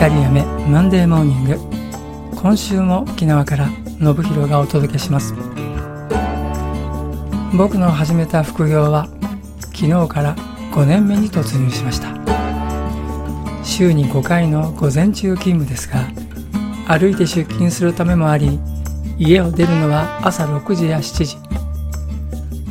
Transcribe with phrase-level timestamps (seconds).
[0.00, 1.58] 光やめマンデーモーニング
[2.34, 3.68] 今週も沖縄から
[3.98, 5.34] 信弘がお届けします。
[7.54, 9.08] 僕の始めた副業は
[9.74, 10.36] 昨日から
[10.72, 12.14] 5年目に突入しました。
[13.62, 16.06] 週に5回の午前中勤務ですが
[16.88, 18.58] 歩いて出勤するためもあり
[19.18, 21.36] 家を出るのは朝6時や7時。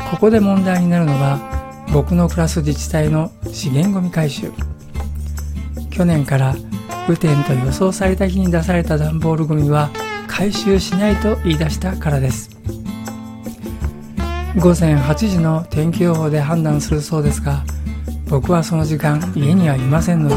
[0.10, 1.38] ここで問題になるのは
[1.94, 4.52] 僕の暮らす自治体の資源ごみ回収。
[5.92, 6.56] 去年から
[7.10, 9.90] 雨天と予想された日に出された段ボールゴミは
[10.28, 12.52] 回収しないと言い出したからです。
[14.58, 17.64] 午前8時の天気予報で判断するそうですが
[18.28, 20.36] 僕はその時間家にはいませんので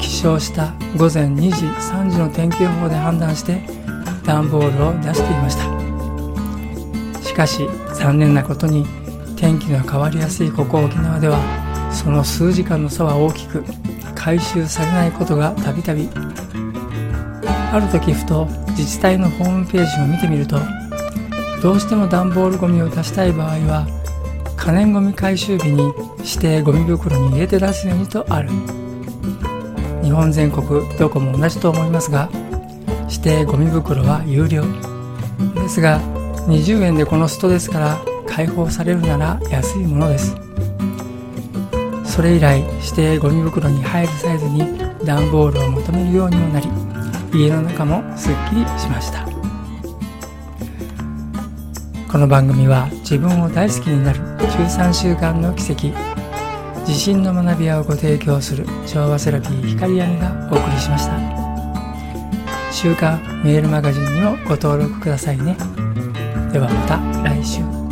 [0.00, 3.60] 起床した午前2時3時の天気予報で判断して
[4.24, 7.22] 段ボールを出していました。
[7.22, 8.84] しかし残念なことに
[9.36, 11.38] 天気の変わりやすいここ沖縄では
[11.92, 13.62] その数時間の差は大きく
[14.18, 16.10] 回収されないことがたびたび。
[17.70, 20.58] ある時ふと自治体のホームページを見てみると
[21.62, 23.86] どうしても段ボールゴミを出したい場合は
[24.56, 28.48] 可燃ゴミ回収日に指定ゴミ袋に入れて出すようにとある。
[30.02, 30.66] 日本全国
[30.98, 32.30] どこも同じと思いますが
[33.10, 34.64] 指定ゴミ袋は有料。
[35.54, 36.00] ですが
[36.48, 40.47] 20円でこのストレスから解放されるなら安いものです。
[42.18, 44.58] それ以来指定ゴミ袋に入るサイズに
[45.04, 46.68] 段ボールを求めるようにもなり
[47.32, 49.24] 家の中もすっきりしました。
[52.10, 55.96] この番組は自分を大好きになる13週間の奇跡
[56.88, 62.72] 自信の学び屋をご提供する昭和セラピー光闇がお送りしました。
[62.72, 65.56] 週刊メールマガジンにもご登録くださいね。
[66.52, 67.87] ではまた来週。